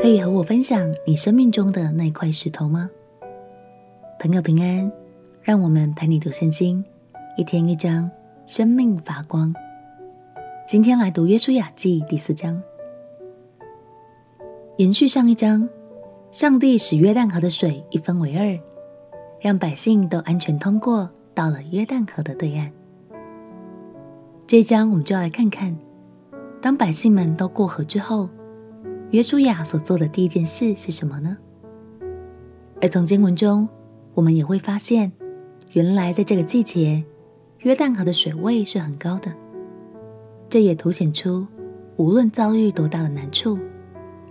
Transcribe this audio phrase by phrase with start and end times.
[0.00, 2.88] 可以和我分享你生命中的那块石头吗？
[4.20, 4.90] 朋友平安，
[5.42, 6.84] 让我们陪你读圣经，
[7.36, 8.08] 一天一章，
[8.46, 9.52] 生命发光。
[10.68, 12.62] 今天来读约书亚记第四章，
[14.76, 15.68] 延续上一章，
[16.30, 18.56] 上帝使约旦河的水一分为二，
[19.40, 22.72] 让百姓都安全通过，到了约旦河的对岸。
[24.46, 25.76] 这一章我们就来看看，
[26.62, 28.30] 当百姓们都过河之后。
[29.10, 31.38] 约书亚所做的第一件事是什么呢？
[32.82, 33.66] 而从经文中，
[34.12, 35.10] 我们也会发现，
[35.72, 37.02] 原来在这个季节，
[37.60, 39.32] 约旦河的水位是很高的。
[40.50, 41.46] 这也凸显出，
[41.96, 43.58] 无论遭遇多大的难处，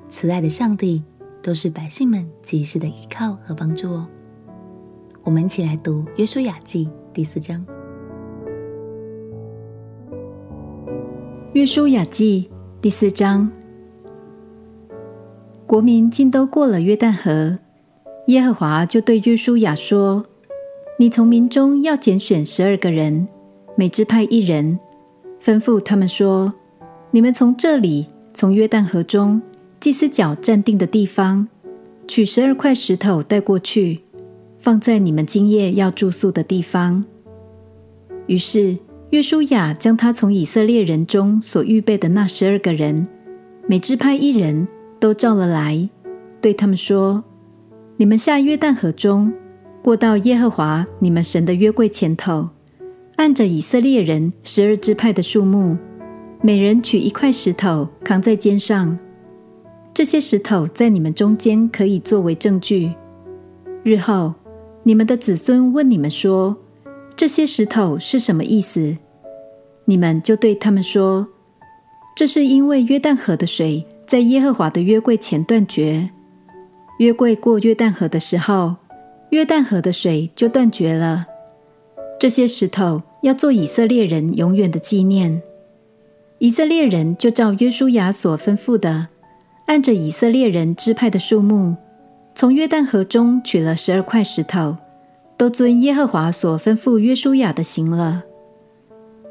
[0.09, 1.03] 慈爱的上帝
[1.41, 4.08] 都是百姓们及时的依靠和帮助哦。
[5.23, 7.66] 我们一起来读约书亚记第四章。
[11.53, 12.48] 约书亚记
[12.80, 13.52] 第四章。
[15.67, 17.59] 国民竟都过了约旦河，
[18.28, 20.25] 耶和华就对约书亚说
[20.97, 23.28] ：“你从民中要拣选十二个人，
[23.75, 24.80] 每支派一人，
[25.44, 26.53] 吩咐他们说：
[27.11, 29.41] 你们从这里，从约旦河中
[29.81, 31.45] 祭司脚站定的地方，
[32.08, 34.00] 取十二块石头带过去，
[34.58, 37.03] 放在你们今夜要住宿的地方。”
[38.28, 38.78] 于是
[39.09, 43.06] 约书亚将他从以色列人中所预备的那十二个人，
[43.67, 44.66] 每支派一人。
[45.00, 45.88] 都召了来，
[46.42, 47.23] 对他们说
[47.98, 49.31] ：“你们下约旦河中，
[49.84, 52.50] 过到耶和华你们神的约柜前头，
[53.18, 55.78] 按着以色列人十二支派的数目，
[56.42, 58.98] 每人取一块石头扛在肩上。
[59.94, 62.94] 这些石头在你们中间可以作为证据。
[63.84, 64.34] 日后
[64.84, 66.56] 你们的子孙问你们说：
[67.16, 68.98] 这些石头是什么意思？
[69.86, 71.28] 你们就对他们说：
[72.16, 76.09] 这是因为约旦河的水。”在耶和华的约柜前断绝，
[77.00, 78.77] 约柜过约旦河的时候，
[79.31, 81.25] 约旦河的水就断绝了。
[82.18, 85.41] 这些石头要做以色列人永远的纪念。
[86.40, 89.07] 以色列人就照约书亚所吩咐的，
[89.66, 91.75] 按着以色列人支派的数目，
[92.34, 94.78] 从约旦河中取了十二块石头，
[95.35, 98.24] 都遵耶和华所吩咐约书亚的行了。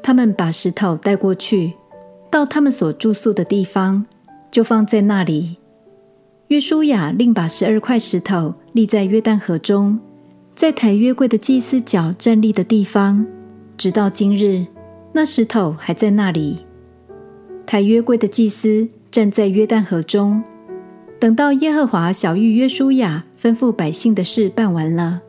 [0.03, 1.73] 他们把石头带过去，
[2.29, 4.05] 到他们所住宿的地方。
[4.51, 5.57] 就放在那里。
[6.47, 9.99] 约书亚另把十二块石头立在约旦河中，
[10.55, 13.25] 在抬约柜的祭司脚站立的地方，
[13.75, 14.65] 直到今日，
[15.11, 16.65] 那石头还在那里。
[17.65, 20.41] 抬约柜的祭司站在约旦河中，
[21.19, 25.21] 等到耶和华晓諭约书亚吩咐百姓的事办完了，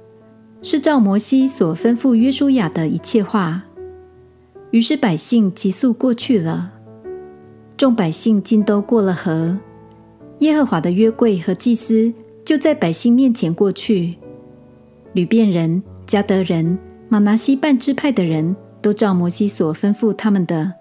[0.63, 3.65] 是照摩西所吩咐约书亚的一切话。
[4.71, 6.75] 于是百姓急速过去了。
[7.79, 9.57] 众百姓尽都过了河，
[10.41, 12.13] 耶和华的约柜和祭司
[12.45, 14.17] 就在百姓面前过去。
[15.13, 16.77] 吕便人、迦得人、
[17.09, 20.73] 玛拿西半支派的人都照摩西所吩咐他们的，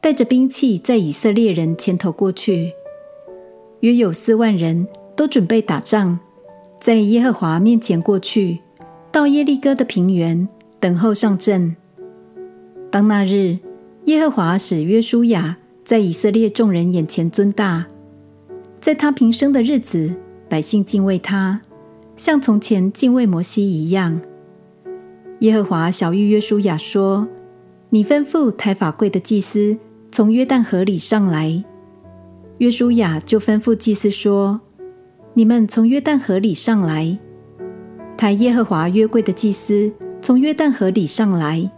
[0.00, 2.72] 带着兵器在以色列人前头过去。
[3.78, 6.18] 约有四万人都准备打仗，
[6.80, 8.58] 在耶和华面前过去，
[9.12, 10.48] 到耶利哥的平原
[10.80, 11.76] 等候上阵。
[12.90, 13.58] 当那日，
[14.06, 15.58] 耶和华使约书亚。
[15.92, 17.84] 在以色列众人眼前尊大，
[18.80, 20.16] 在他平生的日子，
[20.48, 21.60] 百姓敬畏他，
[22.16, 24.18] 像从前敬畏摩西一样。
[25.40, 27.28] 耶和华晓諭约书亚说
[27.92, 29.76] ：“你吩咐抬法柜的祭司
[30.10, 31.62] 从约旦河里上来。”
[32.56, 34.62] 约书亚就吩咐祭司说
[35.34, 37.18] ：“你们从约旦河里上来。”
[38.16, 39.92] 抬耶和华约柜的祭司
[40.22, 41.70] 从约旦河里上来，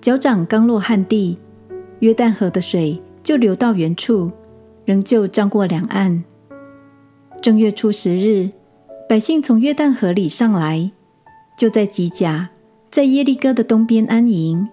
[0.00, 1.36] 脚掌刚落旱地，
[1.98, 3.02] 约旦河的水。
[3.28, 4.32] 就流到原处，
[4.86, 6.24] 仍旧涨过两岸。
[7.42, 8.48] 正月初十日，
[9.06, 10.90] 百姓从约旦河里上来，
[11.58, 12.48] 就在吉甲，
[12.90, 14.66] 在耶利哥的东边安营。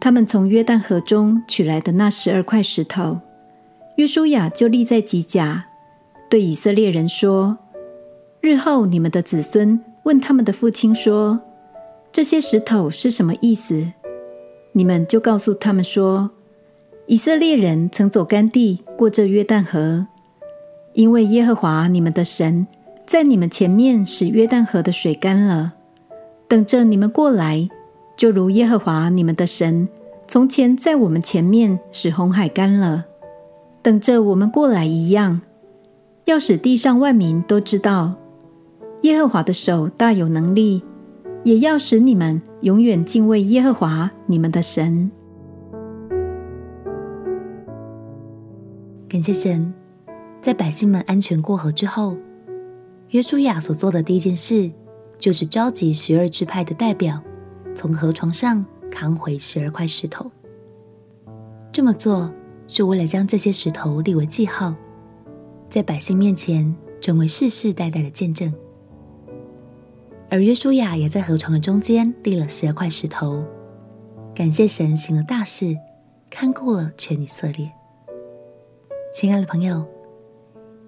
[0.00, 3.20] 他们从约旦河中取来的那十二块石头，
[3.98, 5.66] 约书亚就立在吉甲，
[6.28, 7.56] 对以色列人说
[8.42, 11.38] ：“日后你们的子孙问他们的父亲说，
[12.10, 13.92] 这些石头是什么意思？
[14.72, 16.32] 你们就告诉他们说。”
[17.10, 20.06] 以色列人曾走干地过这约旦河，
[20.92, 22.64] 因为耶和华你们的神
[23.04, 25.72] 在你们前面使约旦河的水干了。
[26.46, 27.68] 等着你们过来，
[28.16, 29.88] 就如耶和华你们的神
[30.28, 33.06] 从前在我们前面使红海干了，
[33.82, 35.40] 等着我们过来一样，
[36.26, 38.14] 要使地上万民都知道
[39.02, 40.84] 耶和华的手大有能力，
[41.42, 45.10] 也要使你们永远敬畏耶和华你们的神。
[49.10, 49.74] 感谢神，
[50.40, 52.16] 在百姓们安全过河之后，
[53.08, 54.70] 约书亚所做的第一件事，
[55.18, 57.20] 就是召集十二支派的代表，
[57.74, 60.30] 从河床上扛回十二块石头。
[61.72, 62.32] 这么做
[62.68, 64.76] 是为了将这些石头立为记号，
[65.68, 68.54] 在百姓面前成为世世代代的见证。
[70.28, 73.44] 而约书亚也在河床的中间立了十二块石头，
[74.36, 75.76] 感谢神行了大事，
[76.30, 77.72] 看顾了全以色列。
[79.12, 79.84] 亲爱的朋友，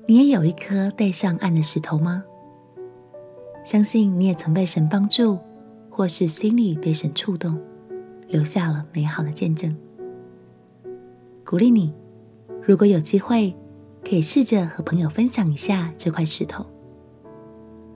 [0.07, 2.23] 你也有一颗带上岸的石头吗？
[3.65, 5.41] 相信你也曾被神帮助，
[5.91, 7.61] 或是心里被神触动，
[8.29, 9.77] 留下了美好的见证。
[11.45, 11.93] 鼓励你，
[12.63, 13.57] 如果有机会，
[14.09, 16.65] 可以试着和朋友分享一下这块石头。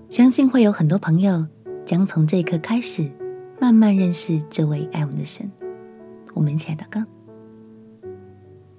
[0.08, 1.46] 相信会有很多朋友
[1.84, 3.08] 将从这一刻开始，
[3.60, 5.48] 慢慢认识这位爱我们的神。
[6.34, 7.00] 我们一起来祷告：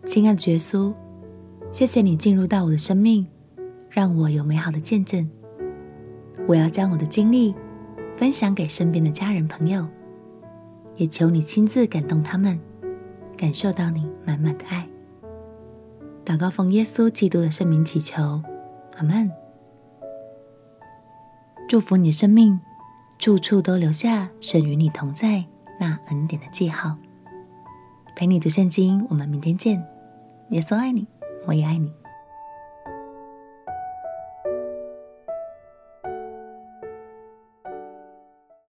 [0.05, 0.93] 亲爱的耶稣，
[1.77, 3.27] 谢谢你进入到我的生命，
[3.91, 5.29] 让我有美好的见证。
[6.47, 7.53] 我要将我的经历
[8.15, 9.87] 分享给身边的家人朋友，
[10.95, 12.59] 也求你亲自感动他们，
[13.37, 14.89] 感受到你满满的爱。
[16.25, 18.41] 祷告奉耶稣基督的圣名祈求，
[18.95, 19.29] 阿门。
[21.69, 22.59] 祝福你的生命，
[23.19, 25.45] 处处都留下神与你同在
[25.79, 26.97] 那恩典的记号。
[28.15, 29.85] 陪你读圣经，我们明天见。
[30.49, 31.05] 耶稣爱你，
[31.47, 32.06] 我也爱你。